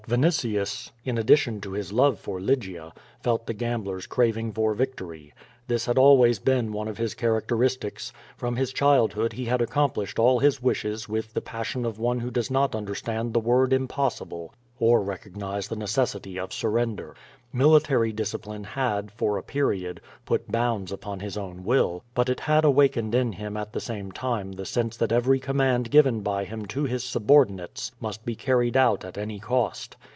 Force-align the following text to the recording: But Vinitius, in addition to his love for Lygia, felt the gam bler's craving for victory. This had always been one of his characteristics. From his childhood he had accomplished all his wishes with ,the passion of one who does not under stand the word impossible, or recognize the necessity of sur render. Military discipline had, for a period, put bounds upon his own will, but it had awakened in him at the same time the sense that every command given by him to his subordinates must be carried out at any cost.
But 0.07 0.19
Vinitius, 0.19 0.91
in 1.05 1.17
addition 1.17 1.61
to 1.61 1.71
his 1.71 1.93
love 1.93 2.19
for 2.19 2.41
Lygia, 2.41 2.91
felt 3.21 3.45
the 3.47 3.53
gam 3.53 3.83
bler's 3.85 4.07
craving 4.07 4.51
for 4.51 4.73
victory. 4.73 5.31
This 5.67 5.85
had 5.85 5.97
always 5.97 6.37
been 6.37 6.73
one 6.73 6.89
of 6.89 6.97
his 6.97 7.13
characteristics. 7.13 8.11
From 8.35 8.57
his 8.57 8.73
childhood 8.73 9.31
he 9.33 9.45
had 9.45 9.61
accomplished 9.61 10.19
all 10.19 10.39
his 10.39 10.61
wishes 10.61 11.07
with 11.07 11.33
,the 11.33 11.39
passion 11.41 11.85
of 11.85 11.97
one 11.97 12.19
who 12.19 12.31
does 12.31 12.51
not 12.51 12.75
under 12.75 12.93
stand 12.95 13.31
the 13.33 13.39
word 13.39 13.71
impossible, 13.71 14.53
or 14.79 15.01
recognize 15.03 15.67
the 15.67 15.75
necessity 15.75 16.39
of 16.39 16.51
sur 16.51 16.69
render. 16.71 17.15
Military 17.53 18.11
discipline 18.13 18.63
had, 18.63 19.11
for 19.11 19.37
a 19.37 19.43
period, 19.43 20.01
put 20.25 20.51
bounds 20.51 20.91
upon 20.91 21.19
his 21.19 21.37
own 21.37 21.63
will, 21.63 22.03
but 22.15 22.29
it 22.29 22.39
had 22.39 22.65
awakened 22.65 23.13
in 23.13 23.33
him 23.33 23.55
at 23.55 23.73
the 23.73 23.79
same 23.79 24.11
time 24.11 24.53
the 24.53 24.65
sense 24.65 24.97
that 24.97 25.11
every 25.11 25.39
command 25.39 25.91
given 25.91 26.21
by 26.21 26.43
him 26.45 26.65
to 26.65 26.83
his 26.85 27.03
subordinates 27.03 27.91
must 27.99 28.25
be 28.25 28.35
carried 28.35 28.75
out 28.75 29.05
at 29.05 29.19
any 29.19 29.37
cost. 29.39 29.95